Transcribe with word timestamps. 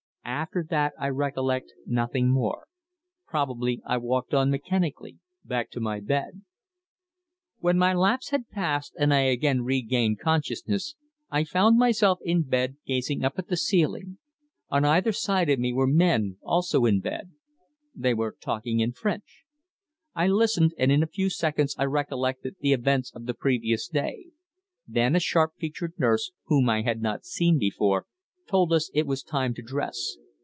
After 0.23 0.65
that 0.71 0.93
I 0.99 1.09
recollect 1.09 1.73
nothing 1.85 2.29
more. 2.29 2.65
Probably 3.27 3.81
I 3.85 3.97
walked 3.97 4.33
on 4.33 4.49
mechanically 4.49 5.19
back 5.45 5.69
to 5.71 5.79
my 5.79 5.99
bed. 5.99 6.41
When 7.59 7.77
my 7.77 7.93
lapse 7.93 8.29
had 8.29 8.49
passed, 8.49 8.93
and 8.97 9.13
I 9.13 9.21
again 9.21 9.61
regained 9.63 10.19
consciousness, 10.19 10.95
I 11.29 11.43
found 11.43 11.77
myself 11.77 12.19
in 12.23 12.43
bed 12.43 12.77
gazing 12.87 13.23
up 13.23 13.37
at 13.37 13.49
the 13.49 13.57
ceiling. 13.57 14.17
On 14.69 14.83
either 14.85 15.11
side 15.11 15.49
of 15.49 15.59
me 15.59 15.73
were 15.73 15.87
men, 15.87 16.37
also 16.41 16.85
in 16.85 17.01
bed. 17.01 17.31
They 17.93 18.13
were 18.13 18.35
talking 18.39 18.79
in 18.79 18.93
French. 18.93 19.43
I 20.15 20.27
listened, 20.27 20.73
and 20.77 20.91
in 20.91 21.03
a 21.03 21.07
few 21.07 21.29
seconds 21.29 21.75
I 21.77 21.85
recollected 21.85 22.55
the 22.61 22.73
events 22.73 23.11
of 23.13 23.25
the 23.25 23.33
previous 23.35 23.87
day. 23.87 24.27
Then 24.87 25.15
a 25.15 25.19
sharp 25.19 25.53
featured 25.57 25.93
nurse, 25.99 26.31
whom 26.45 26.67
I 26.69 26.81
had 26.81 27.01
not 27.01 27.25
seen 27.25 27.59
before, 27.59 28.05
told 28.49 28.73
us 28.73 28.89
it 28.95 29.05
was 29.07 29.21
time 29.23 29.53
to 29.53 29.61
dress. 29.61 30.17